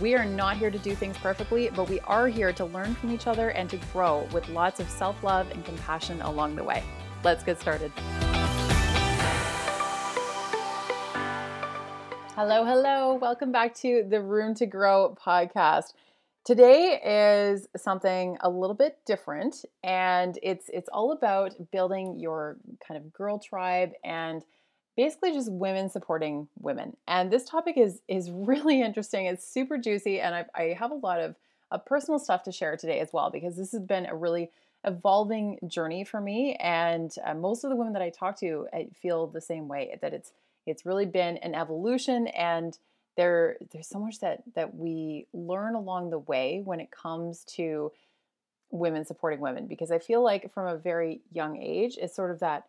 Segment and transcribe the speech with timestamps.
[0.00, 3.12] We are not here to do things perfectly, but we are here to learn from
[3.12, 6.82] each other and to grow with lots of self love and compassion along the way.
[7.22, 7.92] Let's get started.
[12.34, 13.18] Hello, hello.
[13.20, 15.92] Welcome back to the Room to Grow podcast.
[16.46, 16.98] Today
[17.44, 22.56] is something a little bit different and it's it's all about building your
[22.88, 24.42] kind of girl tribe and
[25.00, 26.94] basically just women supporting women.
[27.08, 29.24] And this topic is is really interesting.
[29.24, 31.36] It's super juicy, and I, I have a lot of,
[31.70, 34.50] of personal stuff to share today as well because this has been a really
[34.84, 36.54] evolving journey for me.
[36.56, 39.98] And uh, most of the women that I talk to, I feel the same way
[40.02, 40.32] that it's
[40.66, 42.76] it's really been an evolution and
[43.16, 47.90] there there's so much that that we learn along the way when it comes to
[48.70, 52.38] women supporting women because I feel like from a very young age it's sort of
[52.40, 52.66] that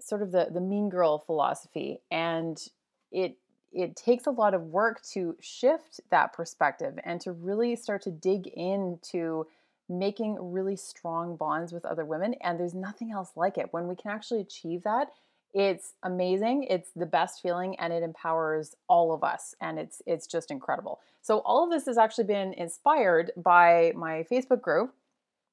[0.00, 2.68] sort of the the mean girl philosophy and
[3.10, 3.36] it
[3.72, 8.10] it takes a lot of work to shift that perspective and to really start to
[8.10, 9.46] dig into
[9.90, 13.68] making really strong bonds with other women and there's nothing else like it.
[13.72, 15.08] When we can actually achieve that
[15.54, 20.26] it's amazing it's the best feeling and it empowers all of us and it's it's
[20.26, 21.00] just incredible.
[21.22, 24.94] So all of this has actually been inspired by my facebook group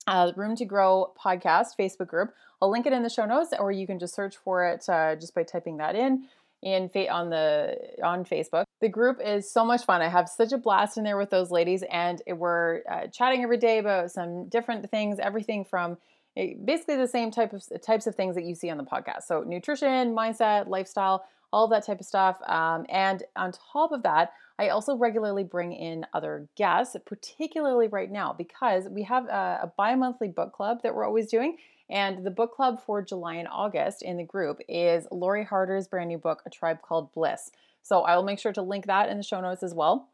[0.07, 2.33] uh, Room to Grow podcast Facebook group.
[2.61, 5.15] I'll link it in the show notes, or you can just search for it uh,
[5.15, 6.27] just by typing that in
[6.61, 8.65] in on the on Facebook.
[8.81, 10.01] The group is so much fun.
[10.01, 13.57] I have such a blast in there with those ladies, and we're uh, chatting every
[13.57, 15.97] day about some different things, everything from
[16.35, 19.23] eh, basically the same type of types of things that you see on the podcast.
[19.23, 22.37] So nutrition, mindset, lifestyle, all that type of stuff.
[22.47, 28.09] Um, and on top of that, I also regularly bring in other guests, particularly right
[28.09, 31.57] now, because we have a, a bi monthly book club that we're always doing.
[31.89, 36.09] And the book club for July and August in the group is Lori Harder's brand
[36.09, 37.51] new book, A Tribe Called Bliss.
[37.83, 40.09] So I will make sure to link that in the show notes as well.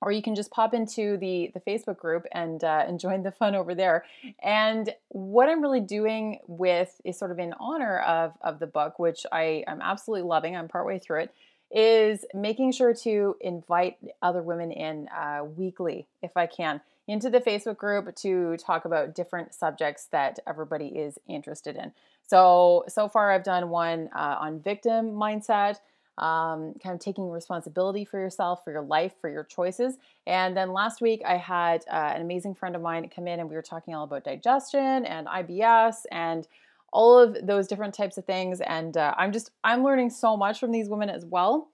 [0.00, 3.30] Or you can just pop into the, the Facebook group and, uh, and join the
[3.30, 4.04] fun over there.
[4.42, 8.98] And what I'm really doing with is sort of in honor of, of the book,
[8.98, 10.56] which I, I'm absolutely loving.
[10.56, 11.34] I'm partway through it
[11.72, 17.40] is making sure to invite other women in uh, weekly, if I can, into the
[17.40, 21.92] Facebook group to talk about different subjects that everybody is interested in.
[22.26, 25.76] So, so far I've done one uh, on victim mindset,
[26.18, 29.96] um, kind of taking responsibility for yourself, for your life, for your choices.
[30.26, 33.48] And then last week I had uh, an amazing friend of mine come in and
[33.48, 36.46] we were talking all about digestion and IBS and
[36.92, 38.60] all of those different types of things.
[38.60, 41.68] And uh, I'm just I'm learning so much from these women as well.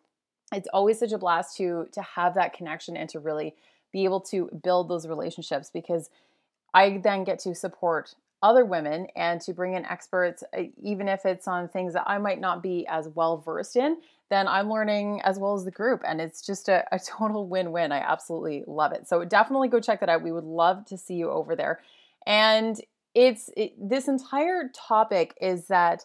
[0.52, 3.54] It's always such a blast to to have that connection and to really
[3.92, 6.10] be able to build those relationships because
[6.74, 10.44] I then get to support other women and to bring in experts,
[10.80, 13.96] even if it's on things that I might not be as well versed in,
[14.30, 16.02] then I'm learning as well as the group.
[16.06, 17.92] And it's just a, a total win win.
[17.92, 19.08] I absolutely love it.
[19.08, 20.22] So definitely go check that out.
[20.22, 21.80] We would love to see you over there.
[22.26, 22.80] And
[23.18, 26.04] it's it, this entire topic is that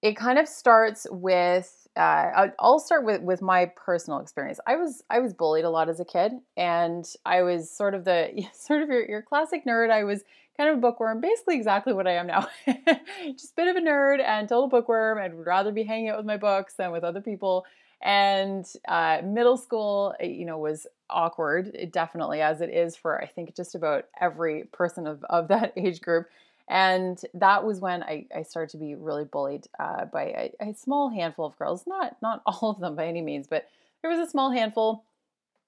[0.00, 4.60] it kind of starts with uh, I'll start with with my personal experience.
[4.68, 8.04] I was I was bullied a lot as a kid, and I was sort of
[8.04, 9.90] the sort of your, your classic nerd.
[9.90, 10.22] I was
[10.56, 12.46] kind of a bookworm, basically exactly what I am now.
[12.66, 16.18] Just a bit of a nerd and total bookworm, and would rather be hanging out
[16.18, 17.66] with my books than with other people.
[18.02, 23.22] And uh, middle school, eh, you know, was awkward, eh, definitely, as it is for
[23.22, 26.28] I think just about every person of, of that age group.
[26.68, 30.74] And that was when I, I started to be really bullied uh, by a, a,
[30.74, 33.68] small handful of girls, not not all of them by any means, but
[34.00, 35.04] there was a small handful,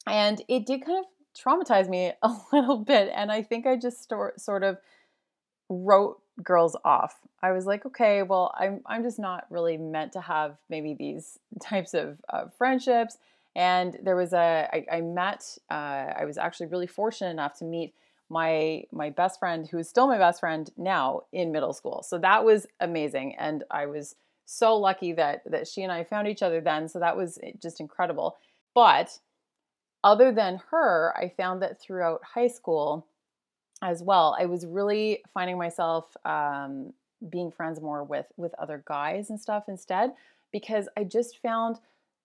[0.06, 1.04] and it did kind of
[1.40, 3.12] traumatize me a little bit.
[3.14, 4.78] And I think I just sort of
[5.68, 7.18] wrote girls off.
[7.42, 11.38] I was like, okay, well, I'm I'm just not really meant to have maybe these
[11.62, 13.18] types of uh, friendships.
[13.56, 17.64] And there was a I, I met uh, I was actually really fortunate enough to
[17.64, 17.94] meet
[18.28, 22.02] my my best friend who is still my best friend now in middle school.
[22.02, 24.16] So that was amazing, and I was
[24.46, 26.88] so lucky that that she and I found each other then.
[26.88, 28.36] So that was eh, just incredible.
[28.74, 29.18] But
[30.02, 33.06] other than her, I found that throughout high school
[33.82, 34.36] as well.
[34.38, 36.92] I was really finding myself um,
[37.30, 40.12] being friends more with with other guys and stuff instead
[40.52, 41.80] because I just found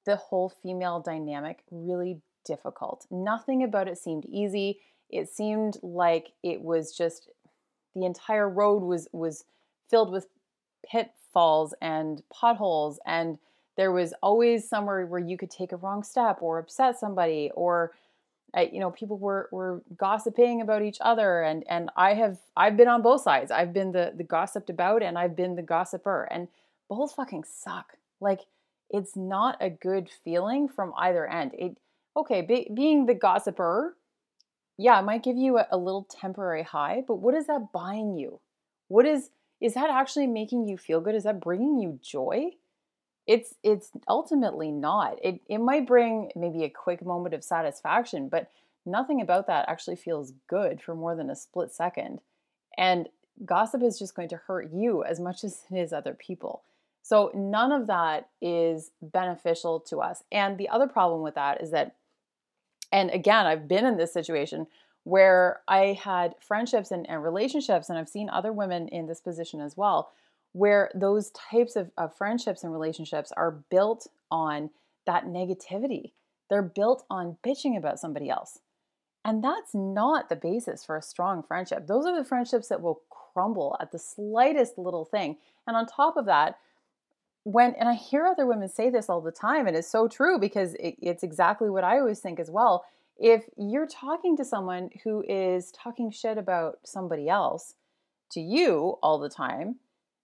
[0.06, 3.06] the whole female dynamic really difficult.
[3.12, 4.80] Nothing about it seemed easy.
[5.10, 7.30] it seemed like it was just
[7.96, 9.46] the entire road was was
[9.90, 10.28] filled with
[10.86, 13.40] pitfalls and potholes and
[13.76, 17.92] there was always somewhere where you could take a wrong step or upset somebody or
[18.58, 22.78] uh, you know people were were gossiping about each other and and I have I've
[22.78, 26.28] been on both sides I've been the the gossiped about and I've been the gossiper
[26.32, 26.48] and
[26.90, 28.42] both fucking suck like
[28.90, 31.78] it's not a good feeling from either end it
[32.18, 33.96] okay be, being the gossiper
[34.82, 38.16] yeah, it might give you a, a little temporary high, but what is that buying
[38.16, 38.40] you?
[38.88, 39.30] What is
[39.60, 41.16] is that actually making you feel good?
[41.16, 42.52] Is that bringing you joy?
[43.30, 45.18] It's it's ultimately not.
[45.24, 48.50] It it might bring maybe a quick moment of satisfaction, but
[48.88, 52.22] nothing about that actually feels good for more than a split second.
[52.76, 53.08] And
[53.46, 56.64] gossip is just going to hurt you as much as it is other people.
[57.04, 60.24] So none of that is beneficial to us.
[60.32, 61.96] And the other problem with that is that
[62.92, 64.66] and again, I've been in this situation
[65.04, 69.62] where I had friendships and, and relationships, and I've seen other women in this position
[69.62, 70.10] as well,
[70.54, 74.70] where those types of, of friendships and relationships are built on
[75.06, 76.12] that negativity.
[76.50, 78.60] They're built on bitching about somebody else.
[79.24, 81.88] And that's not the basis for a strong friendship.
[81.88, 85.38] Those are the friendships that will crumble at the slightest little thing.
[85.68, 86.58] And on top of that,
[87.44, 90.40] when and I hear other women say this all the time, and it's so true
[90.40, 92.86] because it, it's exactly what I always think as well.
[93.18, 97.76] If you're talking to someone who is talking shit about somebody else
[98.32, 99.76] to you all the time,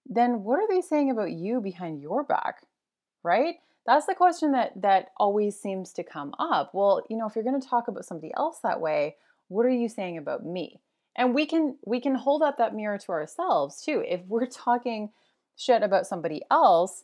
[0.05, 2.63] then what are they saying about you behind your back?
[3.23, 3.55] Right?
[3.85, 6.73] That's the question that that always seems to come up.
[6.73, 9.15] Well, you know, if you're going to talk about somebody else that way,
[9.47, 10.79] what are you saying about me?
[11.15, 14.03] And we can we can hold up that mirror to ourselves too.
[14.07, 15.11] If we're talking
[15.55, 17.03] shit about somebody else,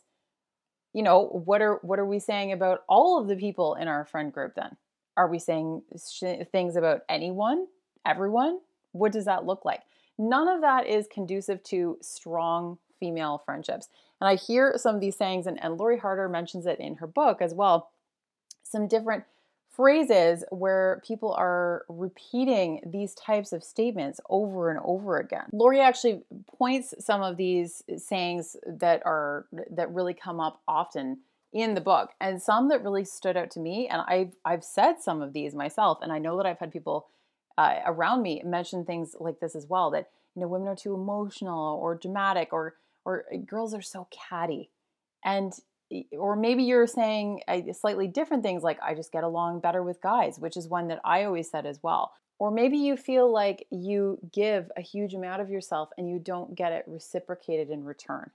[0.92, 4.04] you know, what are what are we saying about all of the people in our
[4.04, 4.76] friend group then?
[5.16, 7.66] Are we saying sh- things about anyone,
[8.04, 8.58] everyone?
[8.92, 9.80] What does that look like?
[10.18, 13.88] None of that is conducive to strong female friendships.
[14.20, 17.08] And I hear some of these sayings, and, and Lori Harder mentions it in her
[17.08, 17.90] book as well.
[18.62, 19.24] Some different
[19.68, 25.46] phrases where people are repeating these types of statements over and over again.
[25.52, 31.18] Lori actually points some of these sayings that are that really come up often
[31.52, 35.00] in the book and some that really stood out to me and I've I've said
[35.00, 37.06] some of these myself and I know that I've had people
[37.58, 40.94] uh, around me mention things like this as well that you know women are too
[40.94, 44.70] emotional or dramatic or or eh, girls are so catty
[45.24, 45.52] and
[45.92, 49.82] eh, or maybe you're saying eh, slightly different things like I just get along better
[49.82, 52.12] with guys, which is one that I always said as well.
[52.38, 56.56] Or maybe you feel like you give a huge amount of yourself and you don't
[56.56, 58.30] get it reciprocated in return.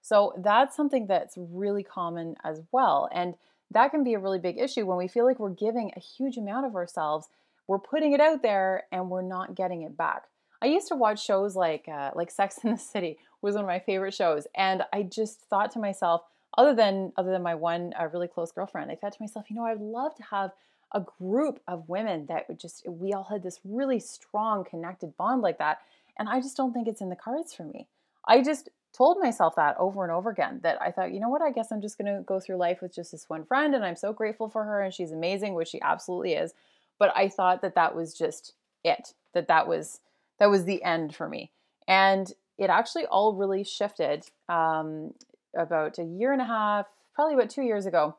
[0.00, 3.10] So that's something that's really common as well.
[3.12, 3.34] And
[3.72, 6.36] that can be a really big issue when we feel like we're giving a huge
[6.36, 7.28] amount of ourselves,
[7.66, 10.22] we're putting it out there and we're not getting it back.
[10.62, 13.68] I used to watch shows like uh, like Sex in the City was one of
[13.68, 16.22] my favorite shows, and I just thought to myself,
[16.58, 19.56] other than other than my one uh, really close girlfriend, I thought to myself, you
[19.56, 20.50] know, I'd love to have
[20.92, 25.42] a group of women that would just we all had this really strong connected bond
[25.42, 25.78] like that,
[26.18, 27.86] and I just don't think it's in the cards for me.
[28.26, 31.42] I just told myself that over and over again that I thought, you know what,
[31.42, 33.84] I guess I'm just going to go through life with just this one friend and
[33.84, 36.54] I'm so grateful for her and she's amazing, which she absolutely is.
[36.98, 38.54] But I thought that that was just
[38.84, 39.12] it.
[39.34, 40.00] That that was
[40.38, 41.50] that was the end for me.
[41.86, 45.12] And it actually all really shifted um,
[45.56, 48.16] about a year and a half, probably about two years ago,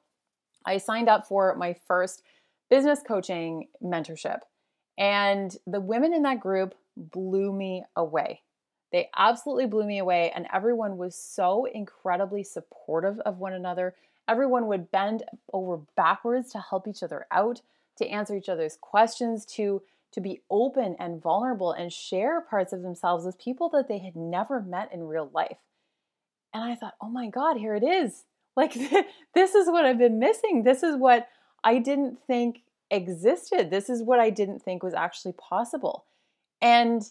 [0.65, 2.23] I signed up for my first
[2.69, 4.39] business coaching mentorship.
[4.97, 8.41] And the women in that group blew me away.
[8.91, 10.31] They absolutely blew me away.
[10.35, 13.95] And everyone was so incredibly supportive of one another.
[14.27, 17.61] Everyone would bend over backwards to help each other out,
[17.97, 22.81] to answer each other's questions, to, to be open and vulnerable and share parts of
[22.81, 25.57] themselves with people that they had never met in real life.
[26.53, 28.23] And I thought, oh my God, here it is.
[28.55, 28.73] Like,
[29.35, 30.63] this is what I've been missing.
[30.63, 31.27] This is what
[31.63, 33.69] I didn't think existed.
[33.69, 36.05] This is what I didn't think was actually possible.
[36.61, 37.03] And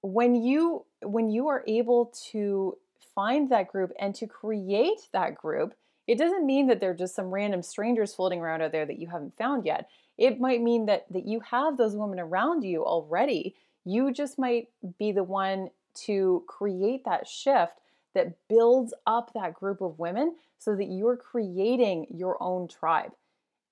[0.00, 2.76] when you when you are able to
[3.14, 5.74] find that group and to create that group,
[6.06, 9.08] it doesn't mean that they're just some random strangers floating around out there that you
[9.08, 9.88] haven't found yet.
[10.18, 13.54] It might mean that that you have those women around you already.
[13.84, 15.70] You just might be the one
[16.06, 17.78] to create that shift
[18.14, 23.12] that builds up that group of women so that you're creating your own tribe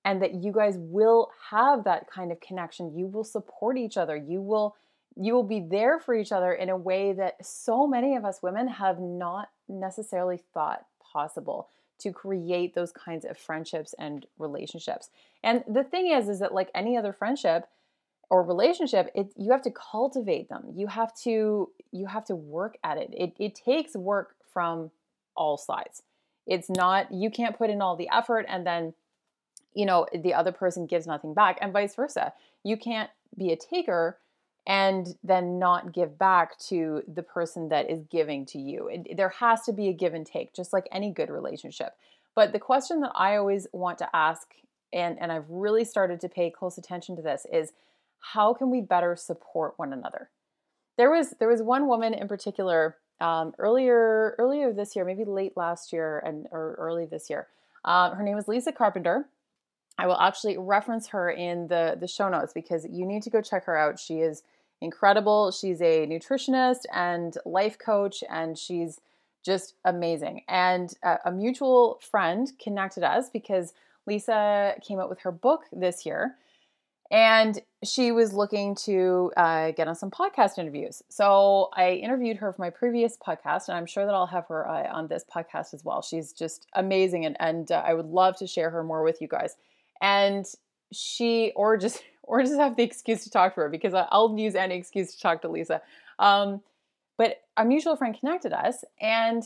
[0.03, 4.15] and that you guys will have that kind of connection you will support each other
[4.15, 4.75] you will
[5.15, 8.41] you will be there for each other in a way that so many of us
[8.41, 15.09] women have not necessarily thought possible to create those kinds of friendships and relationships
[15.43, 17.67] and the thing is is that like any other friendship
[18.31, 20.71] or relationship, it you have to cultivate them.
[20.73, 23.13] You have to you have to work at it.
[23.13, 24.89] It it takes work from
[25.35, 26.01] all sides.
[26.47, 28.93] It's not you can't put in all the effort and then
[29.73, 32.31] you know the other person gives nothing back and vice versa.
[32.63, 34.17] You can't be a taker
[34.67, 38.87] and then not give back to the person that is giving to you.
[38.87, 41.93] It, there has to be a give and take, just like any good relationship.
[42.35, 44.47] But the question that I always want to ask,
[44.93, 47.73] and, and I've really started to pay close attention to this, is
[48.19, 50.29] how can we better support one another?
[50.97, 55.57] There was there was one woman in particular um, earlier earlier this year, maybe late
[55.57, 57.47] last year and or early this year.
[57.83, 59.27] Um, her name was Lisa Carpenter.
[59.97, 63.41] I will actually reference her in the the show notes because you need to go
[63.41, 63.99] check her out.
[63.99, 64.43] She is
[64.81, 65.51] incredible.
[65.51, 68.99] She's a nutritionist and life coach, and she's
[69.43, 70.41] just amazing.
[70.47, 73.73] And a, a mutual friend connected us because
[74.07, 76.35] Lisa came out with her book this year
[77.11, 81.03] and she was looking to uh, get on some podcast interviews.
[81.09, 84.67] So I interviewed her for my previous podcast, and I'm sure that I'll have her
[84.67, 86.01] uh, on this podcast as well.
[86.01, 89.27] She's just amazing, and, and uh, I would love to share her more with you
[89.27, 89.57] guys.
[90.01, 90.45] And
[90.91, 94.55] she, or just or just have the excuse to talk to her because I'll use
[94.55, 95.81] any excuse to talk to Lisa.
[96.17, 96.61] Um,
[97.17, 99.43] but a mutual friend connected us, and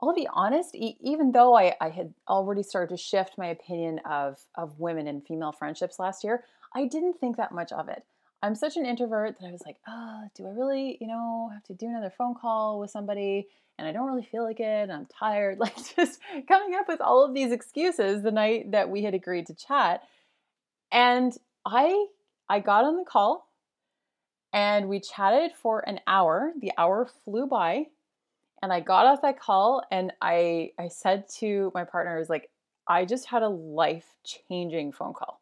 [0.00, 4.00] I'll be honest, e- even though I, I had already started to shift my opinion
[4.08, 8.04] of, of women and female friendships last year, I didn't think that much of it.
[8.42, 11.64] I'm such an introvert that I was like, oh, do I really, you know, have
[11.64, 13.48] to do another phone call with somebody?
[13.80, 14.90] And I don't really feel like it.
[14.90, 15.58] I'm tired.
[15.60, 19.46] Like just coming up with all of these excuses the night that we had agreed
[19.46, 20.02] to chat.
[20.92, 22.06] And I
[22.48, 23.48] I got on the call
[24.52, 26.52] and we chatted for an hour.
[26.60, 27.86] The hour flew by.
[28.62, 32.28] And I got off that call and I I said to my partner, I was
[32.28, 32.50] like,
[32.86, 35.40] I just had a life-changing phone call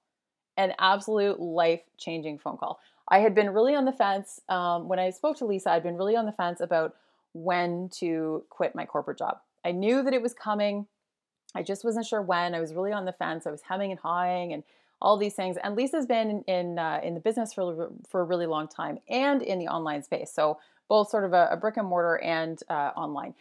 [0.58, 2.80] an absolute life changing phone call.
[3.08, 5.70] I had been really on the fence um, when I spoke to Lisa.
[5.70, 6.96] I'd been really on the fence about
[7.42, 9.38] when to quit my corporate job.
[9.64, 10.86] I knew that it was coming.
[11.54, 12.54] I just wasn't sure when.
[12.54, 13.46] I was really on the fence.
[13.46, 14.62] I was hemming and hawing and
[15.00, 15.56] all these things.
[15.62, 19.42] And Lisa's been in uh, in the business for for a really long time and
[19.42, 20.32] in the online space.
[20.32, 23.34] So both sort of a, a brick and mortar and uh, online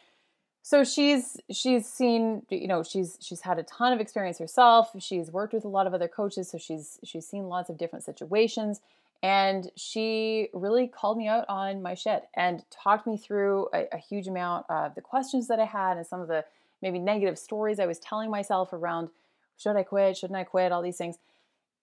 [0.67, 5.31] so she's she's seen you know she's she's had a ton of experience herself she's
[5.31, 8.81] worked with a lot of other coaches so she's she's seen lots of different situations
[9.23, 13.97] and she really called me out on my shit and talked me through a, a
[13.97, 16.43] huge amount of the questions that i had and some of the
[16.81, 19.09] maybe negative stories i was telling myself around
[19.57, 20.17] should i quit?
[20.17, 20.71] Shouldn't i quit?
[20.71, 21.17] all these things.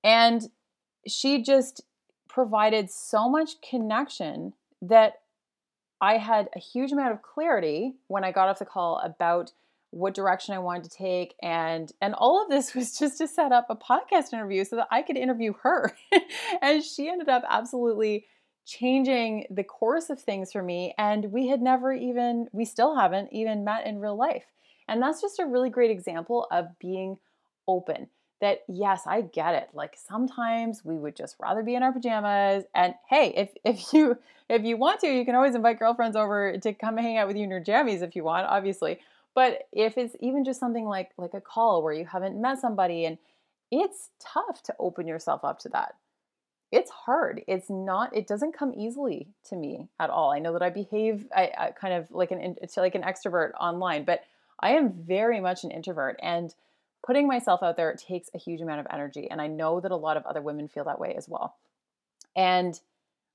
[0.03, 0.49] And
[1.07, 1.83] she just
[2.29, 5.21] provided so much connection that
[6.01, 9.53] I had a huge amount of clarity when I got off the call about
[9.95, 13.53] what direction I wanted to take and and all of this was just to set
[13.53, 15.97] up a podcast interview so that I could interview her.
[16.63, 18.27] and she ended up absolutely
[18.67, 23.33] changing the course of things for me and we had never even we still haven't
[23.33, 24.45] even met in real life.
[24.89, 27.19] And that's just a really great example of being
[27.67, 28.09] open
[28.41, 29.69] that yes, I get it.
[29.73, 32.65] Like sometimes we would just rather be in our pajamas.
[32.75, 36.59] And hey, if if you if you want to, you can always invite girlfriends over
[36.59, 38.99] to come hang out with you in your jammies if you want, obviously.
[39.35, 43.05] But if it's even just something like like a call where you haven't met somebody
[43.05, 43.19] and
[43.71, 45.97] it's tough to open yourself up to that.
[46.71, 47.43] It's hard.
[47.47, 48.15] It's not.
[48.17, 50.33] It doesn't come easily to me at all.
[50.33, 53.53] I know that I behave I, I kind of like an it's like an extrovert
[53.61, 54.21] online, but
[54.61, 56.55] I am very much an introvert and
[57.05, 59.31] putting myself out there takes a huge amount of energy.
[59.31, 61.57] And I know that a lot of other women feel that way as well.
[62.35, 62.79] And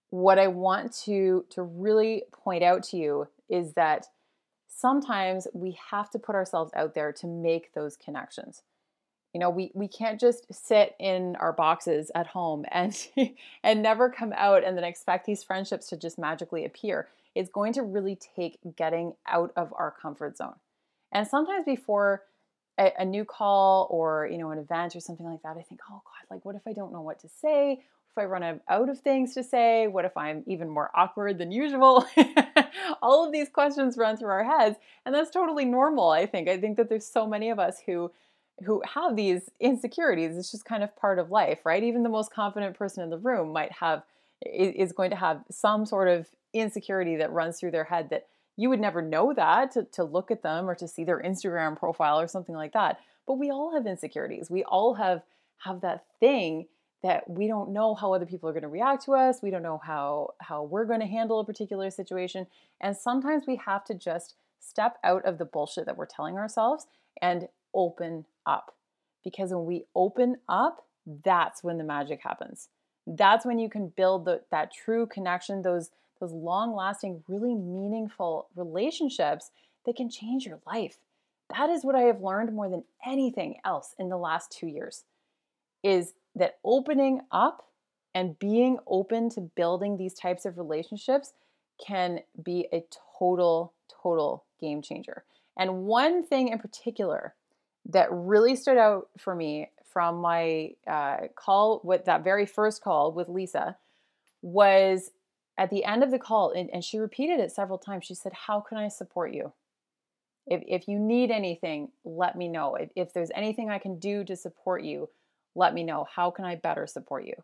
[0.10, 4.08] what I want to, to really point out to you is that
[4.79, 8.63] sometimes we have to put ourselves out there to make those connections.
[9.33, 12.98] You know, we, we can't just sit in our boxes at home and
[13.63, 17.09] and never come out and then expect these friendships to just magically appear.
[17.36, 20.55] It's going to really take getting out of our comfort zone.
[21.12, 22.24] And sometimes before
[22.79, 25.81] a, a, new call or you know an event or something like that i think
[25.89, 27.81] oh god like what if i don't know what to say
[28.12, 29.88] if i run out of things to say?
[29.88, 32.06] What if i'm even more awkward than usual?
[33.01, 36.50] All of these questions run through our heads and that's totally normal i think.
[36.50, 38.12] I think that there's so many of us who
[38.66, 40.36] who have these insecurities.
[40.36, 41.84] It's just kind of part of life right?
[41.84, 44.04] Even the most confident person in the room might have
[44.46, 48.70] is going to have some sort of insecurity that runs through their head that you
[48.70, 52.20] would never know that to, to look at them or to see their Instagram profile
[52.20, 53.00] or something like that.
[53.25, 54.50] But we all have insecurities.
[54.50, 55.22] We all have
[55.60, 56.68] have that thing
[57.01, 59.41] that we don't know how other people are going to react to us.
[59.41, 62.48] We don't know how how we're going to handle a particular situation.
[62.82, 66.88] And sometimes we have to just step out of the bullshit that we're telling ourselves
[67.22, 68.75] and open up.
[69.24, 70.86] Because when we open up,
[71.24, 72.70] that's when the magic happens.
[73.18, 75.89] that's when you can build the, that true connection, those
[76.20, 79.51] those long-lasting, really meaningful relationships
[79.86, 80.98] that can change your life.
[81.56, 85.06] That is what I have learned more than anything else in the last 2 years
[85.82, 87.67] is that opening up
[88.13, 91.33] and being open to building these types of relationships
[91.86, 92.83] can be a
[93.17, 95.24] total total game changer.
[95.57, 97.33] And one thing in particular
[97.89, 103.12] that really stood out for me from my uh, call with that very first call
[103.12, 103.75] with Lisa
[104.41, 105.12] was
[105.57, 108.05] at the end of the call, and, and she repeated it several times.
[108.05, 109.51] She said, How can I support you?
[110.48, 112.75] If, if you need anything, let me know.
[112.75, 115.09] If, if there's anything I can do to support you,
[115.60, 116.08] let me know.
[116.16, 117.36] How can I better support you?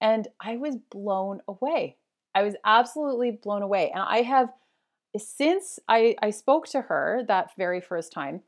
[0.00, 1.96] And I was blown away.
[2.34, 3.90] I was absolutely blown away.
[3.90, 4.50] And I have,
[5.16, 8.42] since I, I spoke to her that very first time,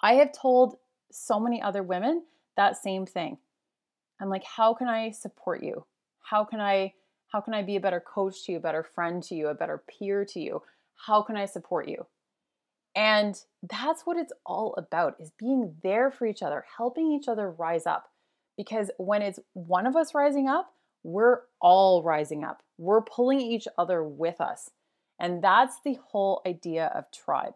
[0.00, 0.76] I have told
[1.10, 2.24] so many other women
[2.56, 3.38] that same thing.
[4.20, 5.84] I'm like, how can I support you?
[6.20, 6.94] How can I
[7.28, 9.54] how can I be a better coach to you, a better friend to you, a
[9.54, 10.62] better peer to you?
[11.06, 12.06] How can I support you?
[12.94, 17.50] And that's what it's all about is being there for each other, helping each other
[17.50, 18.08] rise up.
[18.56, 22.62] Because when it's one of us rising up, we're all rising up.
[22.78, 24.70] We're pulling each other with us.
[25.18, 27.54] And that's the whole idea of tribe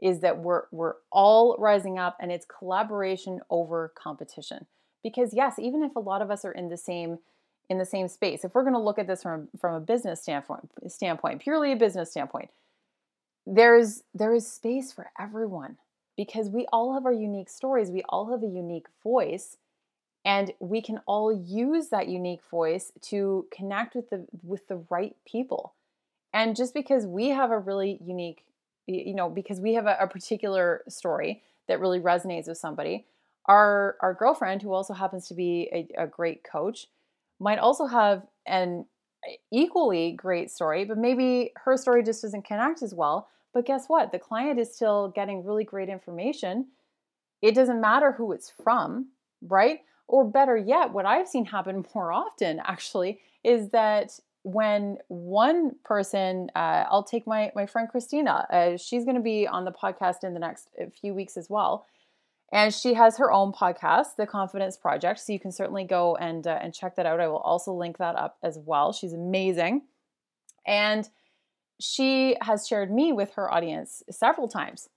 [0.00, 4.66] is that we're we're all rising up and it's collaboration over competition.
[5.02, 7.18] Because yes, even if a lot of us are in the same
[7.68, 10.22] in the same space, if we're going to look at this from from a business
[10.22, 12.50] standpoint standpoint, purely a business standpoint,
[13.54, 15.76] there's there is space for everyone
[16.16, 19.56] because we all have our unique stories, we all have a unique voice
[20.24, 25.16] and we can all use that unique voice to connect with the with the right
[25.26, 25.74] people.
[26.34, 28.44] And just because we have a really unique
[28.86, 33.06] you know, because we have a, a particular story that really resonates with somebody.
[33.46, 36.86] Our our girlfriend, who also happens to be a, a great coach,
[37.38, 38.86] might also have an
[39.50, 43.28] equally great story, but maybe her story just doesn't connect as well.
[43.52, 44.12] But guess what?
[44.12, 46.66] The client is still getting really great information.
[47.42, 49.08] It doesn't matter who it's from,
[49.42, 49.80] right?
[50.06, 56.50] Or better yet, what I've seen happen more often actually is that when one person,
[56.54, 58.46] uh, I'll take my my friend Christina.
[58.50, 61.50] Uh, she's going to be on the podcast in the next uh, few weeks as
[61.50, 61.86] well,
[62.50, 65.20] and she has her own podcast, The Confidence Project.
[65.20, 67.20] So you can certainly go and uh, and check that out.
[67.20, 68.92] I will also link that up as well.
[68.92, 69.82] She's amazing,
[70.66, 71.08] and
[71.80, 74.88] she has shared me with her audience several times,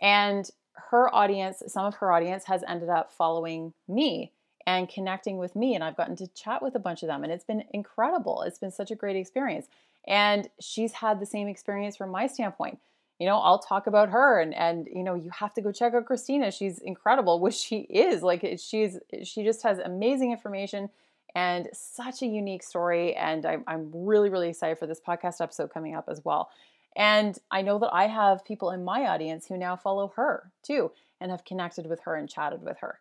[0.00, 0.50] and
[0.90, 4.32] her audience, some of her audience, has ended up following me
[4.66, 5.74] and connecting with me.
[5.74, 8.42] And I've gotten to chat with a bunch of them, and it's been incredible.
[8.42, 9.66] It's been such a great experience.
[10.06, 12.78] And she's had the same experience from my standpoint.
[13.18, 15.94] You know, I'll talk about her, and and you know, you have to go check
[15.94, 16.50] out Christina.
[16.50, 18.22] She's incredible, which she is.
[18.22, 20.90] Like she's she just has amazing information
[21.34, 23.14] and such a unique story.
[23.14, 26.50] And I'm I'm really really excited for this podcast episode coming up as well.
[26.96, 30.92] And I know that I have people in my audience who now follow her too
[31.20, 33.00] and have connected with her and chatted with her.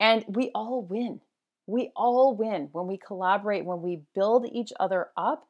[0.00, 1.20] And we all win.
[1.66, 5.46] We all win when we collaborate, when we build each other up.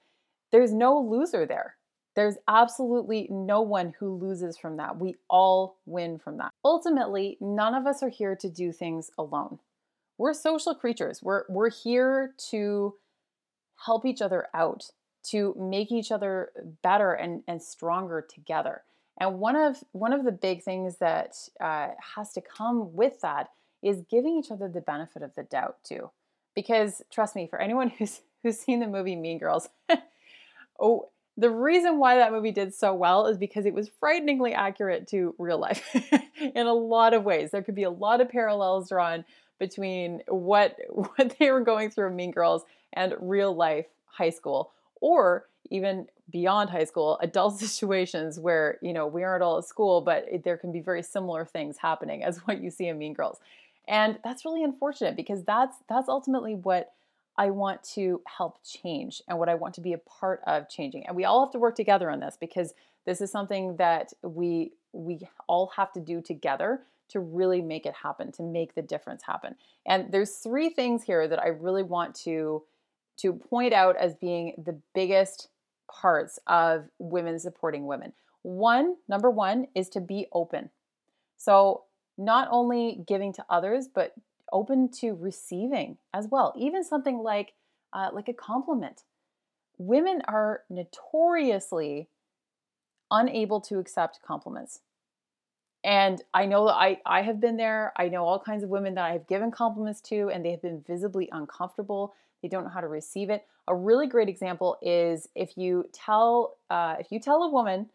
[0.52, 1.76] There's no loser there.
[2.14, 4.98] There's absolutely no one who loses from that.
[4.98, 6.52] We all win from that.
[6.64, 9.58] Ultimately, none of us are here to do things alone.
[10.18, 11.20] We're social creatures.
[11.22, 12.94] We're, we're here to
[13.85, 14.85] help each other out,
[15.31, 16.50] to make each other
[16.83, 18.83] better and, and stronger together.
[19.20, 23.48] And one of one of the big things that uh, has to come with that
[23.83, 26.11] is giving each other the benefit of the doubt too.
[26.55, 29.68] Because trust me, for anyone who's who's seen the movie Mean Girls,
[30.81, 35.09] oh, the reason why that movie did so well is because it was frighteningly accurate
[35.09, 35.85] to real life
[36.40, 37.50] in a lot of ways.
[37.50, 39.24] There could be a lot of parallels drawn
[39.66, 44.72] between what what they were going through in Mean Girls and real life high school
[45.00, 50.00] or even beyond high school adult situations where you know we aren't all at school
[50.00, 53.40] but there can be very similar things happening as what you see in mean girls
[53.88, 56.92] and that's really unfortunate because that's that's ultimately what
[57.37, 61.05] I want to help change and what I want to be a part of changing.
[61.07, 62.74] And we all have to work together on this because
[63.07, 67.94] this is something that we we all have to do together to really make it
[67.94, 69.54] happen, to make the difference happen.
[69.86, 72.64] And there's three things here that I really want to
[73.16, 75.48] to point out as being the biggest
[75.88, 78.12] parts of women supporting women.
[78.42, 80.70] One, number 1 is to be open.
[81.36, 81.84] So
[82.18, 84.14] not only giving to others, but
[84.52, 86.54] open to receiving as well.
[86.56, 87.52] Even something like
[87.92, 89.04] uh, like a compliment.
[89.78, 92.08] Women are notoriously
[93.10, 94.80] unable to accept compliments.
[95.85, 97.92] And I know that I, I have been there.
[97.97, 100.62] I know all kinds of women that I have given compliments to, and they have
[100.62, 102.14] been visibly uncomfortable.
[102.42, 103.44] they don't know how to receive it.
[103.68, 107.90] A really great example is if you tell uh, if you tell a woman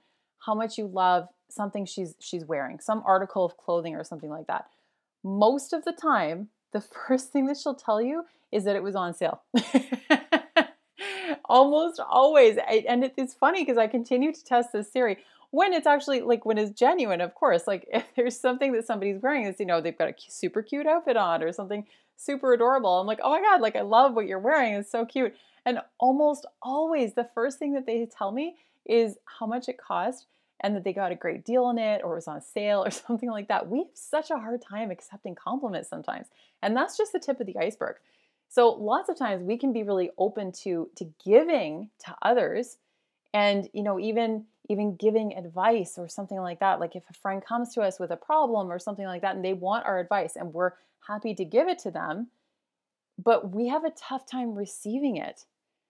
[0.46, 4.46] how much you love something she's she's wearing, some article of clothing or something like
[4.48, 4.68] that.
[5.24, 8.96] Most of the time, the first thing that she'll tell you is that it was
[8.96, 9.42] on sale.
[11.46, 12.58] Almost always.
[12.88, 15.18] And it's funny because I continue to test this theory
[15.52, 17.68] when it's actually like when it's genuine, of course.
[17.68, 20.88] Like if there's something that somebody's wearing that's, you know, they've got a super cute
[20.88, 21.86] outfit on or something
[22.16, 23.00] super adorable.
[23.00, 24.74] I'm like, oh my God, like I love what you're wearing.
[24.74, 25.34] It's so cute.
[25.66, 30.26] And almost always the first thing that they tell me is how much it cost
[30.62, 32.92] and that they got a great deal on it or it was on sale or
[32.92, 33.70] something like that.
[33.70, 36.28] We have such a hard time accepting compliments sometimes.
[36.62, 37.96] And that's just the tip of the iceberg.
[38.50, 42.78] So lots of times we can be really open to to giving to others
[43.32, 46.80] and you know even even giving advice or something like that.
[46.80, 49.44] Like if a friend comes to us with a problem or something like that and
[49.44, 50.74] they want our advice and we're
[51.08, 52.28] happy to give it to them,
[53.22, 55.46] but we have a tough time receiving it.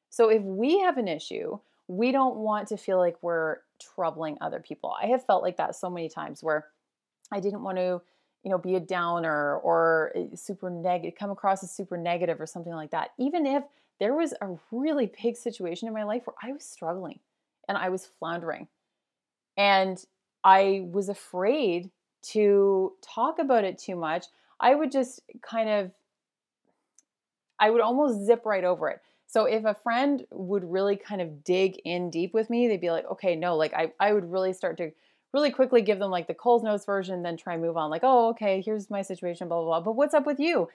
[0.10, 4.62] So if we have an issue, we don't want to feel like we're troubling other
[4.62, 4.96] people.
[5.02, 6.68] I have felt like that so many times where
[7.32, 8.02] I didn't want to,
[8.44, 12.74] you know, be a downer or super negative, come across as super negative or something
[12.74, 13.10] like that.
[13.20, 13.63] Even if
[14.00, 17.20] there was a really big situation in my life where I was struggling
[17.69, 18.67] and I was floundering
[19.55, 20.03] and
[20.43, 24.25] I was afraid to talk about it too much.
[24.60, 25.91] I would just kind of,
[27.60, 29.01] I would almost zip right over it.
[29.27, 32.89] So if a friend would really kind of dig in deep with me, they'd be
[32.89, 34.91] like, okay, no, like I, I would really start to
[35.34, 38.01] really quickly give them like the Coles Notes version, then try and move on, like,
[38.03, 39.82] oh, okay, here's my situation, blah, blah, blah.
[39.82, 40.69] But what's up with you?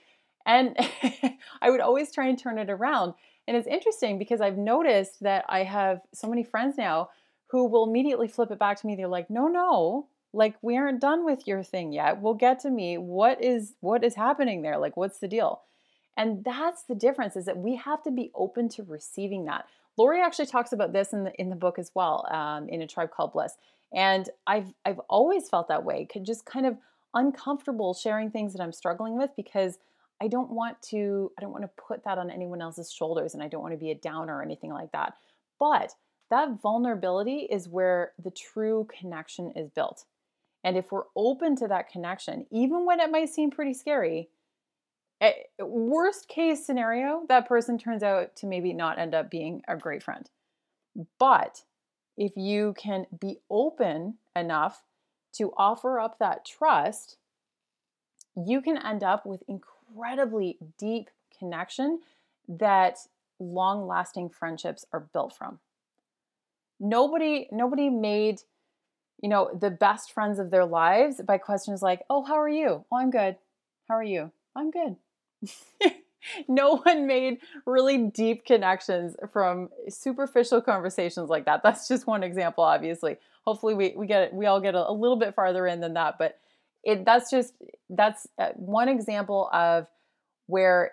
[0.46, 0.76] And
[1.60, 3.14] I would always try and turn it around.
[3.46, 7.10] And it's interesting because I've noticed that I have so many friends now
[7.48, 8.96] who will immediately flip it back to me.
[8.96, 12.20] They're like, no, no, like we aren't done with your thing yet.
[12.20, 12.98] We'll get to me.
[12.98, 14.78] What is what is happening there?
[14.78, 15.62] Like, what's the deal?
[16.16, 19.66] And that's the difference is that we have to be open to receiving that.
[19.96, 22.86] Lori actually talks about this in the in the book as well, um, in a
[22.86, 23.56] tribe called Bliss.
[23.92, 26.76] And I've I've always felt that way, could just kind of
[27.14, 29.78] uncomfortable sharing things that I'm struggling with because
[30.24, 33.42] I don't want to I don't want to put that on anyone else's shoulders and
[33.42, 35.14] I don't want to be a downer or anything like that.
[35.60, 35.92] But
[36.30, 40.04] that vulnerability is where the true connection is built.
[40.64, 44.30] And if we're open to that connection, even when it might seem pretty scary,
[45.20, 49.76] Eh, worst case scenario, that person turns out to maybe not end up being a
[49.76, 50.28] great friend.
[51.18, 51.62] But
[52.16, 54.82] if you can be open enough
[55.34, 57.16] to offer up that trust,
[58.36, 59.42] you can end up with
[59.88, 62.00] incredibly deep connection
[62.48, 62.98] that
[63.38, 65.58] long lasting friendships are built from.
[66.80, 68.40] Nobody nobody made
[69.22, 72.84] you know the best friends of their lives by questions like, "Oh, how are you?"
[72.90, 73.36] "Oh, I'm good."
[73.88, 74.96] "How are you?" "I'm good."
[76.48, 81.62] no one made really deep connections from superficial conversations like that.
[81.62, 83.16] That's just one example, obviously.
[83.44, 86.18] Hopefully, we, we get we all get a, a little bit farther in than that,
[86.18, 86.38] but
[86.84, 87.54] it that's just
[87.90, 89.86] that's uh, one example of
[90.46, 90.92] where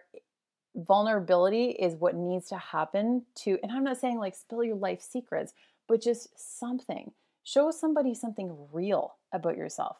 [0.75, 5.01] vulnerability is what needs to happen to and i'm not saying like spill your life
[5.01, 5.53] secrets
[5.87, 7.11] but just something
[7.43, 9.97] show somebody something real about yourself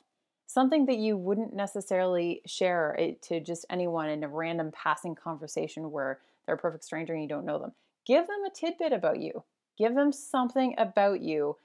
[0.52, 6.20] something that you wouldn't necessarily share to just anyone in a random passing conversation where
[6.46, 7.72] they're a perfect stranger and you don't know them.
[8.06, 9.44] Give them a tidbit about you.
[9.78, 11.56] Give them something about you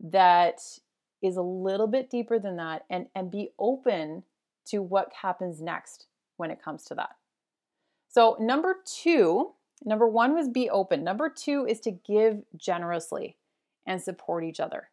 [0.00, 0.60] that
[1.22, 4.24] is a little bit deeper than that and, and be open
[4.66, 6.06] to what happens next
[6.36, 7.16] when it comes to that.
[8.08, 9.52] So, number two,
[9.84, 11.02] number one was be open.
[11.02, 13.36] Number two is to give generously
[13.86, 14.88] and support each other.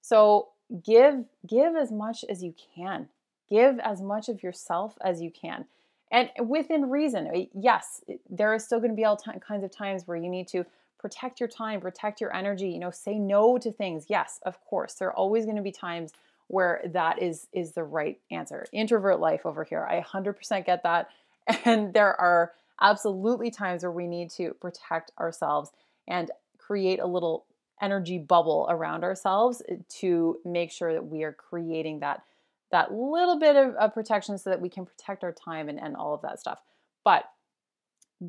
[0.00, 0.48] So,
[0.84, 3.08] give give as much as you can
[3.48, 5.64] give as much of yourself as you can
[6.10, 9.70] and within reason eh, yes there are still going to be all t- kinds of
[9.70, 10.64] times where you need to
[10.98, 14.06] protect your time protect your energy you know say no to things.
[14.08, 16.12] Yes of course there are always going to be times
[16.48, 18.66] where that is is the right answer.
[18.72, 21.08] Introvert life over here i 100% get that.
[21.64, 25.70] And there are absolutely times where we need to protect ourselves
[26.06, 27.46] and create a little
[27.80, 32.22] energy bubble around ourselves eh, to make sure that we are creating that
[32.70, 35.96] that little bit of, of protection so that we can protect our time and, and
[35.96, 36.60] all of that stuff.
[37.02, 37.24] But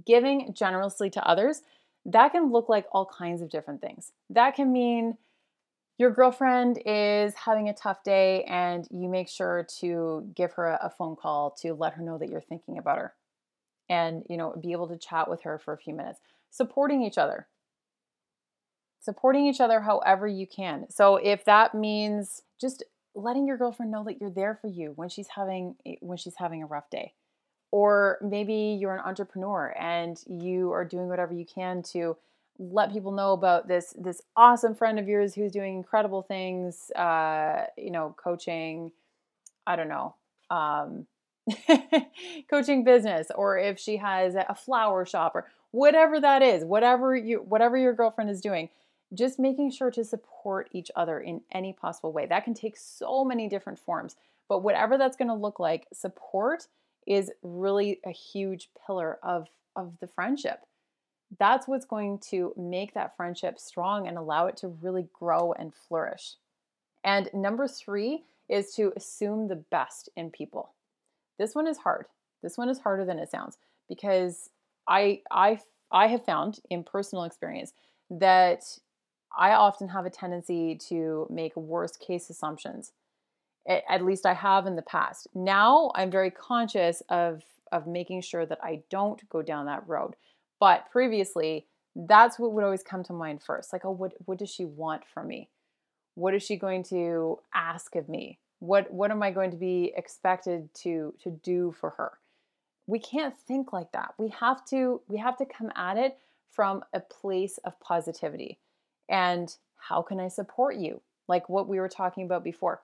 [0.06, 1.62] giving generously to others,
[2.06, 4.12] that can look like all kinds of different things.
[4.30, 5.18] That can mean
[5.98, 10.92] your girlfriend is having a tough day and you make sure to give her a
[10.98, 13.14] phone call to let her know that you're thinking about her
[13.90, 16.20] and you know be able to chat with her for a few minutes
[16.52, 17.48] supporting each other
[19.02, 20.86] supporting each other however you can.
[20.90, 22.84] So if that means just
[23.16, 26.64] letting your girlfriend know that you're there for you when she's having when she's having
[26.64, 27.14] a rough day
[27.72, 32.18] Or maybe you're an entrepreneur and you are doing whatever you can to
[32.58, 37.66] let people know about this this awesome friend of yours who's doing incredible things uh,
[37.78, 38.92] you know coaching
[39.66, 40.14] i don't know
[40.50, 41.08] um,
[42.50, 47.38] coaching business or if she has a flower shop or whatever that is whatever you
[47.38, 48.68] whatever your girlfriend is doing
[49.14, 52.28] just making sure to support each other in any possible way.
[52.28, 54.16] That can take so many different forms
[54.50, 56.68] but whatever that's going to look like support
[57.08, 60.60] is really a huge pillar of of the friendship
[61.38, 65.74] that's what's going to make that friendship strong and allow it to really grow and
[65.74, 66.36] flourish.
[67.04, 70.74] And number three is to assume the best in people.
[71.38, 72.08] This one is hard.
[72.42, 73.58] This one is harder than it sounds
[73.88, 74.50] because
[74.88, 75.60] I I
[75.92, 77.74] I have found in personal experience
[78.10, 78.64] that
[79.38, 82.92] I often have a tendency to make worst case assumptions.
[83.68, 85.28] At least I have in the past.
[85.36, 90.16] Now I'm very conscious of of making sure that I don't go down that road
[90.60, 93.74] but previously, that's what would always come to mind first.
[93.74, 95.50] Like, oh, what what does she want from me?
[96.16, 98.40] What is she going to ask of me?
[98.60, 102.14] What what am I going to be expected to to do for her?
[102.88, 104.14] We can't think like that.
[104.18, 106.18] We have to we have to come at it
[106.52, 108.60] from a place of positivity.
[109.08, 111.02] And how can I support you?
[111.28, 112.82] Like what we were talking about before.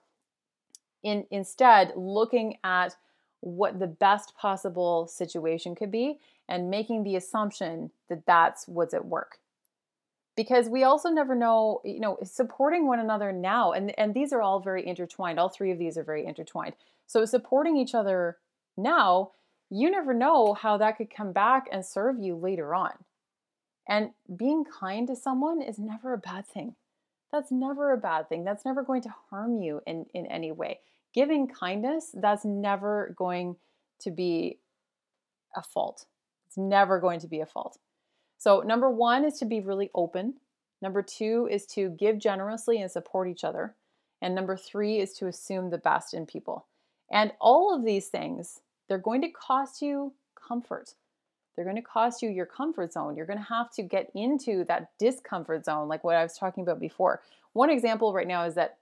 [1.03, 2.95] In instead looking at
[3.41, 9.05] what the best possible situation could be and making the assumption that that's what's at
[9.05, 9.37] work.
[10.35, 14.41] Because we also never know you know supporting one another now and and these are
[14.41, 15.39] all very intertwined.
[15.39, 16.73] All three of these are very intertwined.
[17.07, 18.37] So supporting each other
[18.77, 19.31] now
[19.69, 22.91] you never know how that could come back and serve you later on.
[23.87, 26.75] And being kind to someone is never a bad thing
[27.35, 30.79] that's never a bad thing that's never going to harm you in in any way
[31.13, 33.55] giving kindness that's never going
[33.99, 34.59] to be
[35.55, 36.05] a fault
[36.55, 37.77] it's never going to be a fault.
[38.37, 40.35] So, number one is to be really open.
[40.81, 43.75] Number two is to give generously and support each other.
[44.21, 46.67] And number three is to assume the best in people.
[47.11, 50.93] And all of these things, they're going to cost you comfort.
[51.55, 53.15] They're going to cost you your comfort zone.
[53.15, 56.63] You're going to have to get into that discomfort zone, like what I was talking
[56.63, 57.21] about before.
[57.53, 58.77] One example right now is that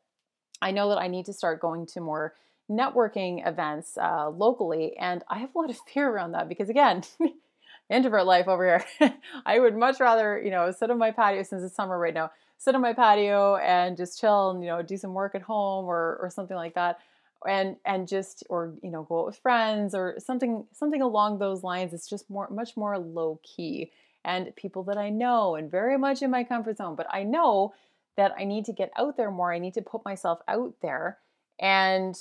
[0.62, 2.34] I know that I need to start going to more
[2.72, 7.04] networking events uh, locally, and I have a lot of fear around that because, again,
[7.90, 9.14] introvert life over here.
[9.46, 12.32] I would much rather, you know, sit on my patio since it's summer right now,
[12.58, 15.86] sit on my patio and just chill and, you know, do some work at home
[15.86, 17.00] or, or something like that.
[17.48, 21.64] And, and just, or, you know, go out with friends or something, something along those
[21.64, 21.94] lines.
[21.94, 23.92] It's just more, much more low key
[24.24, 26.96] and people that I know and very much in my comfort zone.
[26.96, 27.74] But I know
[28.16, 29.52] that I need to get out there more.
[29.52, 31.18] I need to put myself out there
[31.60, 32.16] and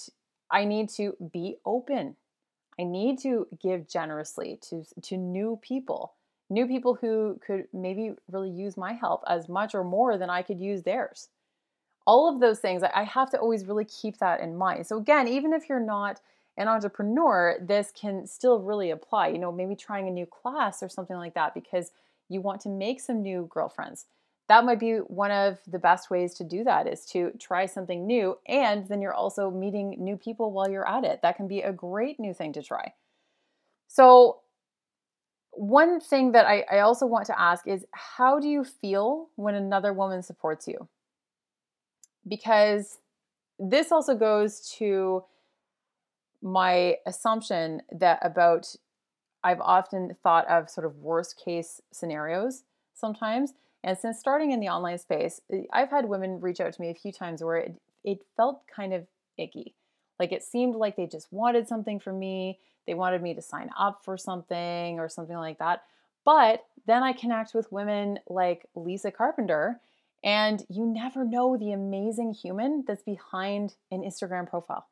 [0.50, 2.16] I need to be open
[2.78, 6.14] I need to give generously to, to new people,
[6.48, 10.42] new people who could maybe really use my help as much or more than I
[10.42, 11.28] could use theirs.
[12.07, 14.87] All of those things, I have to always really keep that in mind.
[14.87, 16.21] So, again, even if you're not
[16.57, 19.29] an entrepreneur, this can still really apply.
[19.29, 21.93] You know, maybe trying a new class or something like that because
[22.29, 24.07] you want to make some new girlfriends
[24.49, 28.07] that might be one of the best ways to do that is to try something
[28.07, 31.62] new and then you're also meeting new people while you're at it that can be
[31.62, 32.93] a great new thing to try
[33.88, 34.41] so
[35.53, 39.55] one thing that I, I also want to ask is how do you feel when
[39.55, 40.88] another woman supports you
[42.26, 42.98] because
[43.58, 45.24] this also goes to
[46.42, 48.74] my assumption that about
[49.44, 52.62] I've often thought of sort of worst case scenarios
[52.94, 53.54] sometimes
[53.85, 56.90] and since starting in the online space, eh, I've had women reach out to me
[56.90, 59.06] a few times where it, it felt kind of
[59.37, 59.74] icky.
[60.18, 62.61] Like it seemed like they just wanted something from me.
[62.87, 65.82] They wanted me to sign up for something or something like that.
[66.24, 69.80] But then I connect with women like Lisa Carpenter,
[70.24, 74.87] and you never know the amazing human that's behind an Instagram profile.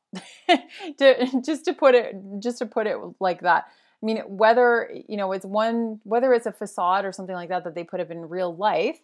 [0.98, 3.66] to, just to put it just to put it like that.
[4.02, 7.64] I mean, whether you know it's one, whether it's a facade or something like that
[7.64, 8.98] that they put up in real life,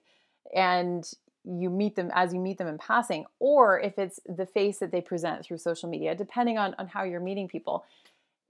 [0.54, 1.08] and
[1.44, 4.90] you meet them as you meet them in passing, or if it's the face that
[4.90, 7.84] they present through social media, depending on on how you're meeting people.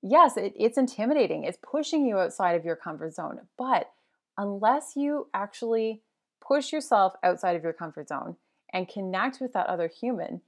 [0.03, 1.45] Yes, it, it's intimidating.
[1.45, 3.41] It's pushing you outside of your comfort zone.
[3.59, 3.91] But
[4.39, 6.03] unless you actually
[6.47, 8.37] push yourself outside of your comfort zone
[8.73, 10.43] and connect with that other human,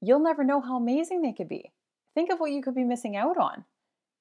[0.00, 1.72] you'll never know how amazing they could be.
[2.14, 3.64] Think of what you could be missing out on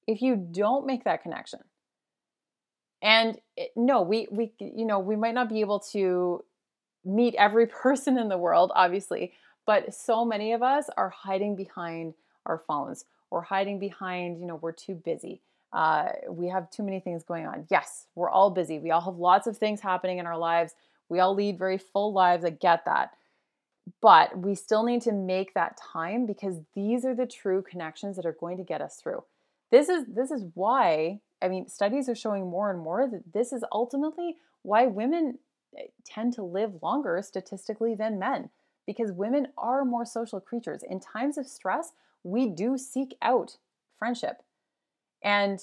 [0.07, 1.59] if you don't make that connection
[3.01, 6.43] and it, no we we you know we might not be able to
[7.05, 9.33] meet every person in the world obviously
[9.65, 12.13] but so many of us are hiding behind
[12.45, 15.41] our phones or hiding behind you know we're too busy
[15.73, 17.65] Uh, we have too many things going on.
[17.69, 18.77] Yes, we're all busy.
[18.79, 20.75] We all have lots of things happening in our lives.
[21.09, 22.45] We all lead very full lives.
[22.45, 23.11] I get that.
[24.01, 28.25] But we still need to make that time because these are the true connections that
[28.25, 29.23] are going to get us through.
[29.71, 33.51] This is this is why I mean studies are showing more and more that this
[33.51, 35.39] is ultimately why women
[35.77, 38.49] eh, tend to live longer statistically than men
[38.85, 40.83] because women are more social creatures.
[40.87, 43.57] In times of stress, we do seek out
[43.97, 44.43] friendship.
[45.23, 45.59] And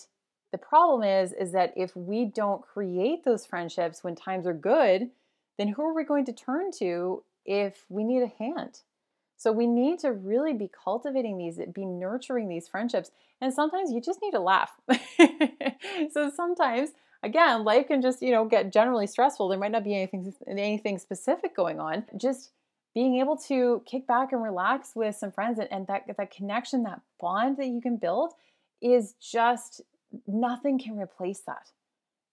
[0.53, 5.11] the problem is is that if we don't create those friendships when times are good,
[5.61, 8.81] then who are we going to turn to if we need a hand.
[9.37, 13.11] So we need to really be cultivating these, be nurturing these friendships.
[13.40, 14.73] And sometimes you just need to laugh.
[16.12, 16.90] so sometimes,
[17.23, 19.49] again, life can just, you know, get generally stressful.
[19.49, 22.05] There might not be anything anything specific going on.
[22.16, 22.51] Just
[22.94, 26.83] being able to kick back and relax with some friends and, and that that connection,
[26.83, 28.33] that bond that you can build
[28.83, 29.81] is just
[30.27, 31.70] nothing can replace that.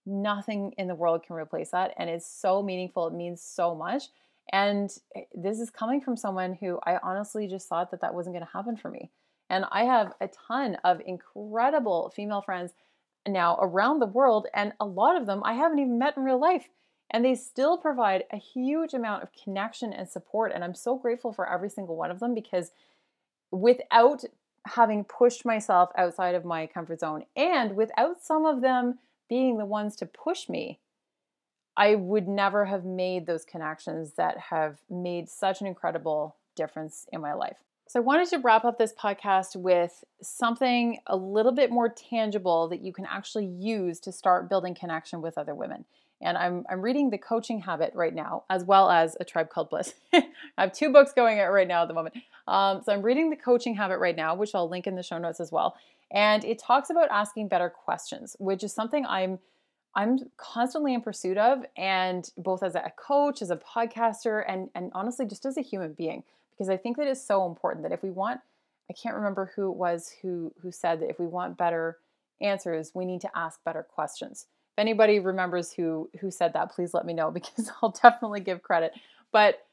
[0.07, 1.93] Nothing in the world can replace that.
[1.97, 3.07] And it's so meaningful.
[3.07, 4.03] It means so much.
[4.53, 8.33] And eh, this is coming from someone who I honestly just thought that that wasn't
[8.35, 9.11] going to happen for me.
[9.49, 12.71] And I have a ton of incredible female friends
[13.27, 16.39] now around the world, and a lot of them I haven't even met in real
[16.39, 16.69] life.
[17.11, 20.51] And they still provide a huge amount of connection and support.
[20.53, 22.71] And I'm so grateful for every single one of them because
[23.51, 24.23] without
[24.65, 29.65] having pushed myself outside of my comfort zone and without some of them being the
[29.65, 30.79] ones to push me,
[31.77, 37.21] I would never have made those connections that have made such an incredible difference in
[37.21, 37.57] my life.
[37.89, 42.67] So, I wanted to wrap up this podcast with something a little bit more tangible
[42.67, 45.85] that you can actually use to start building connection with other women.
[46.19, 49.69] And I'm, I'm reading The Coaching Habit right now, as well as A Tribe Called
[49.69, 49.93] Bliss.
[50.13, 50.23] I
[50.57, 52.15] have two books going right now at the moment.
[52.45, 55.17] Um, so, I'm reading The Coaching Habit right now, which I'll link in the show
[55.17, 55.77] notes as well.
[56.11, 59.39] And it talks about asking better questions, which is something I'm
[59.95, 64.91] I'm constantly in pursuit of, and both as a coach, as a podcaster, and and
[64.93, 68.03] honestly just as a human being, because I think that is so important that if
[68.03, 68.41] we want,
[68.89, 71.97] I can't remember who it was who who said that if we want better
[72.41, 74.45] answers, we need to ask better questions.
[74.75, 78.61] If anybody remembers who who said that, please let me know because I'll definitely give
[78.61, 78.93] credit.
[79.31, 79.65] But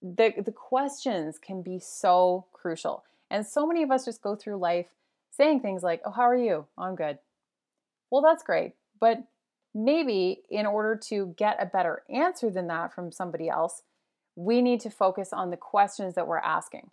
[0.00, 3.04] the the questions can be so crucial.
[3.30, 4.86] And so many of us just go through life
[5.36, 6.66] saying things like, "Oh, how are you?
[6.76, 7.18] Oh, I'm good."
[8.10, 8.74] Well, that's great.
[9.00, 9.24] But
[9.74, 13.82] maybe in order to get a better answer than that from somebody else,
[14.34, 16.90] we need to focus on the questions that we're asking.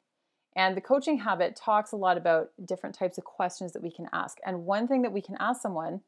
[0.55, 4.07] And the coaching habit talks a lot about different types of questions that we can
[4.13, 4.37] ask.
[4.45, 6.01] And one thing that we can ask someone,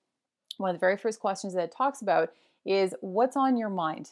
[0.57, 2.31] one of the very first questions that it talks about
[2.65, 4.11] is what's on your mind?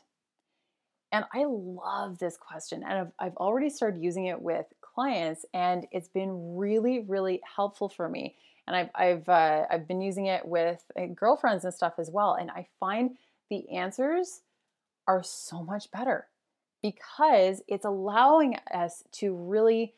[1.11, 2.83] And I love this question.
[2.83, 7.89] And I've, I've already started using it with clients, and it's been really, really helpful
[7.89, 8.35] for me
[8.67, 12.33] and I've I've uh, I've been using it with uh, girlfriends and stuff as well,
[12.39, 13.17] and I find
[13.49, 14.41] the answers
[15.07, 16.27] are so much better
[16.81, 19.93] because it's allowing us to really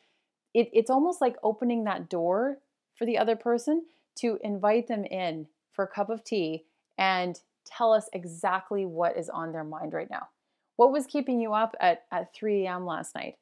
[0.54, 2.58] it, it's almost like opening that door
[2.94, 3.84] for the other person
[4.16, 6.64] to invite them in for a cup of tea
[6.98, 10.28] and tell us exactly what is on their mind right now.
[10.76, 12.86] What was keeping you up at, at 3 a.m.
[12.86, 13.36] last night?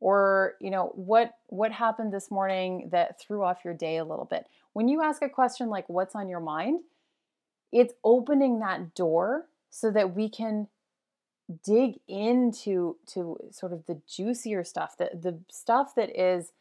[0.00, 4.26] Or, you know, what what happened this morning that threw off your day a little
[4.26, 4.46] bit?
[4.72, 6.80] When you ask a question like what's on your mind,
[7.72, 10.68] it's opening that door so that we can
[11.64, 16.52] dig into to sort of the juicier stuff, the, the stuff that is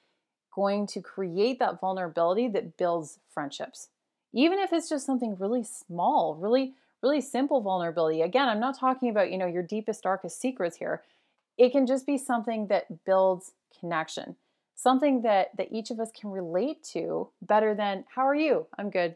[0.54, 3.90] going to create that vulnerability that builds friendships.
[4.34, 8.22] Even if it's just something really small, really, really simple vulnerability.
[8.22, 11.04] Again, I'm not talking about, you know, your deepest, darkest secrets here.
[11.58, 14.36] It can just be something that builds connection
[14.76, 18.68] something that that each of us can relate to better than how are you?
[18.78, 19.16] I'm good.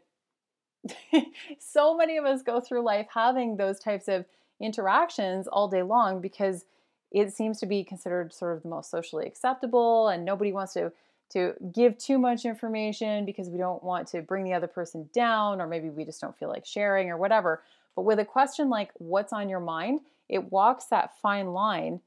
[1.60, 4.26] So many of us go through life having those types of
[4.62, 6.66] interactions all day long because
[7.12, 10.92] it seems to be considered sort of the most socially acceptable and nobody wants to
[11.32, 15.62] to give too much information because we don't want to bring the other person down
[15.62, 17.62] or maybe we just don't feel like sharing or whatever.
[17.96, 20.00] But with a question like what's on your mind?
[20.30, 22.00] it walks that fine line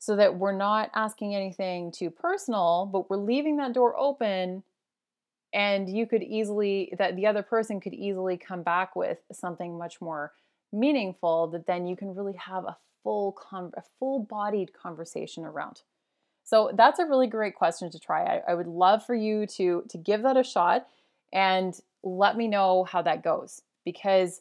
[0.00, 4.64] so that we're not asking anything too personal, but we're leaving that door open
[5.52, 10.00] and you could easily that the other person could easily come back with something much
[10.00, 10.32] more
[10.72, 15.82] meaningful that then you can really have a full con- a full bodied conversation around.
[16.44, 18.24] So that's a really great question to try.
[18.24, 20.86] I, I would love for you to to give that a shot
[21.32, 24.40] and let me know how that goes because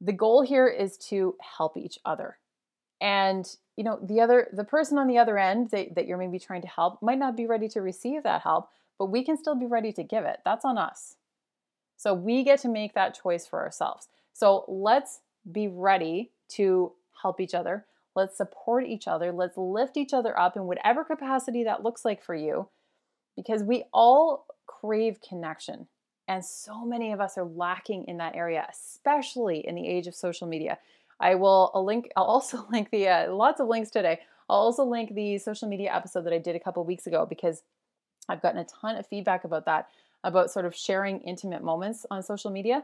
[0.00, 2.38] the goal here is to help each other.
[3.00, 3.46] And
[3.78, 6.62] you know the other the person on the other end that, that you're maybe trying
[6.62, 8.68] to help might not be ready to receive that help
[8.98, 11.14] but we can still be ready to give it that's on us
[11.98, 14.08] So we get to make that choice for ourselves.
[14.32, 15.20] So let's
[15.50, 17.86] be ready to help each other.
[18.14, 19.32] Let's support each other.
[19.32, 22.68] Let's lift each other up in whatever capacity that looks like for you
[23.36, 25.88] because we all crave connection.
[26.28, 30.14] And so many of us are lacking in that area, especially in the age of
[30.14, 30.78] social media.
[31.20, 32.10] I will link.
[32.16, 34.20] I'll also link the uh, lots of links today.
[34.48, 37.62] I'll also link the social media episode that I did a couple weeks ago because
[38.28, 39.88] I've gotten a ton of feedback about that,
[40.24, 42.82] about sort of sharing intimate moments on social media.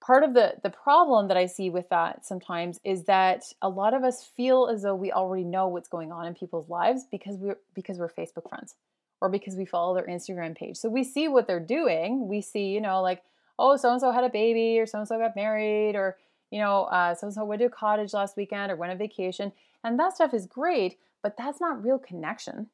[0.00, 3.94] Part of the the problem that I see with that sometimes is that a lot
[3.94, 7.36] of us feel as though we already know what's going on in people's lives because
[7.36, 8.76] we're because we're Facebook friends
[9.20, 10.76] or because we follow their Instagram page.
[10.76, 12.28] So we see what they're doing.
[12.28, 13.22] We see, you know, like,
[13.58, 16.16] oh, so and so had a baby, or so and so got married, or,
[16.50, 18.98] you know, uh, so and so went to a cottage last weekend or went on
[18.98, 19.52] vacation.
[19.84, 22.68] And that stuff is great, but that's not real connection.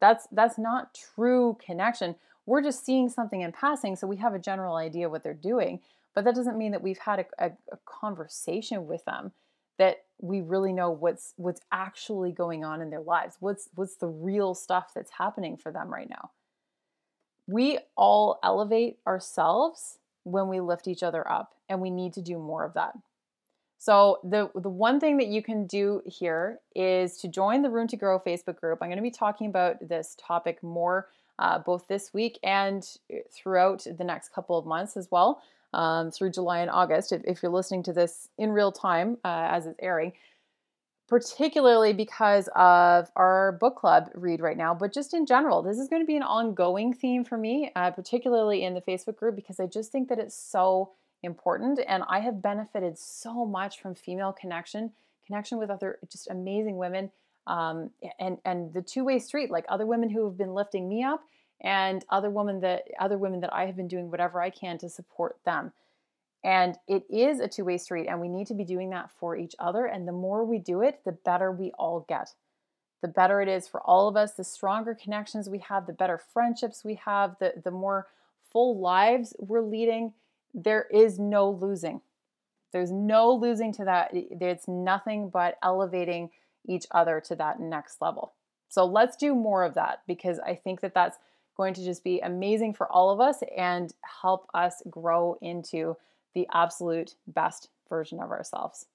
[0.00, 2.16] That's that's not true connection.
[2.46, 5.80] We're just seeing something in passing, so we have a general idea what they're doing,
[6.14, 9.32] but that doesn't mean that we've had a, a, a conversation with them
[9.80, 14.06] that we really know what's what's actually going on in their lives what's what's the
[14.06, 16.30] real stuff that's happening for them right now
[17.46, 22.38] we all elevate ourselves when we lift each other up and we need to do
[22.38, 22.92] more of that.
[23.78, 27.88] So the the one thing that you can do here is to join the room
[27.88, 28.80] to grow facebook group.
[28.82, 31.08] I'm going to be talking about this topic more
[31.38, 32.86] uh, both this week and
[33.32, 35.40] throughout the next couple of months as well
[35.72, 39.48] um, through July and August, if, if, you're listening to this in real time uh,
[39.50, 40.12] as it's airing,
[41.08, 45.88] particularly because of our book club read right now, but just in general, this is
[45.88, 49.60] going to be an ongoing theme for me, uh, particularly in the Facebook group, because
[49.60, 50.92] I just think that it's so
[51.22, 51.80] important.
[51.86, 54.92] And I have benefited so much from female connection,
[55.26, 57.10] connection with other just amazing women.
[57.46, 61.02] Um, and and the two way street, like other women who have been lifting me
[61.02, 61.22] up,
[61.60, 64.88] and other women that other women that I have been doing whatever I can to
[64.88, 65.72] support them.
[66.42, 69.54] And it is a two-way street and we need to be doing that for each
[69.58, 72.32] other and the more we do it, the better we all get.
[73.02, 76.18] The better it is for all of us, the stronger connections we have, the better
[76.18, 78.08] friendships we have, the the more
[78.52, 80.12] full lives we're leading.
[80.54, 82.00] There is no losing.
[82.72, 84.10] There's no losing to that.
[84.12, 86.30] It's nothing but elevating
[86.68, 88.34] each other to that next level.
[88.68, 91.18] So let's do more of that because I think that that's
[91.56, 93.92] going to just be amazing for all of us and
[94.22, 95.96] help us grow into
[96.34, 98.86] the absolute best version of ourselves.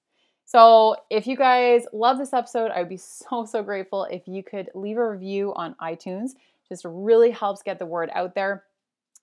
[0.46, 4.42] So, if you guys love this episode, I would be so, so grateful if you
[4.42, 6.30] could leave a review on iTunes.
[6.68, 8.64] Just really helps get the word out there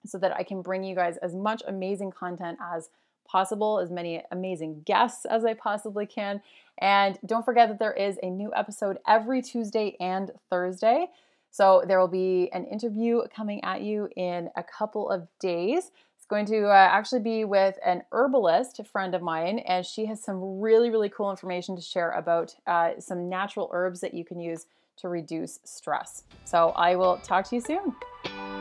[0.05, 2.89] so that I can bring you guys as much amazing content as
[3.27, 6.41] possible, as many amazing guests as I possibly can.
[6.79, 11.07] And don't forget that there is a new episode every Tuesday and Thursday.
[11.51, 15.91] So there will be an interview coming at you in a couple of days.
[16.17, 20.23] It's going to uh, actually be with an herbalist friend of mine, and she has
[20.23, 24.39] some really, really cool information to share about uh, some natural herbs that you can
[24.39, 24.65] use
[24.97, 26.23] to reduce stress.
[26.45, 28.52] So I will talk to you soon.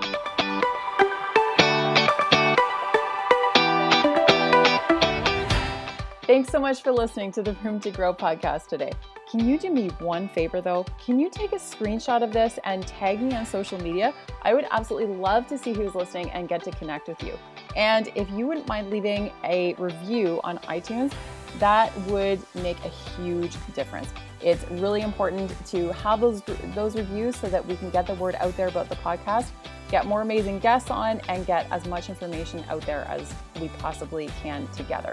[6.33, 8.93] Thanks so much for listening to the Room to Grow podcast today.
[9.31, 10.87] Can you do me one favor though?
[11.05, 14.15] Can you take a screenshot of this and tag me on social media?
[14.41, 17.39] I would absolutely love to see who's listening and get to connect with you.
[17.77, 21.13] And if you wouldn't mind leaving a review on iTunes,
[21.59, 24.09] that would make a huge difference.
[24.41, 26.41] It's really important to have those
[26.75, 29.51] those reviews so that we can get the word out there about the podcast,
[29.91, 34.29] get more amazing guests on, and get as much information out there as we possibly
[34.43, 35.13] can together.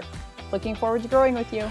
[0.52, 1.70] Looking forward to growing with you.